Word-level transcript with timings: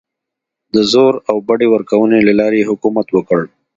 د 0.73 0.75
زور 0.91 1.13
او 1.29 1.37
بډې 1.47 1.67
ورکونې 1.73 2.19
له 2.27 2.33
لارې 2.39 2.57
یې 2.61 2.69
حکومت 2.71 3.07
وکړ. 3.11 3.41